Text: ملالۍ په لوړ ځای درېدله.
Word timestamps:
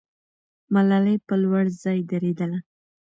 ملالۍ 0.73 1.15
په 1.27 1.35
لوړ 1.41 1.65
ځای 1.83 1.99
درېدله. 2.11 2.59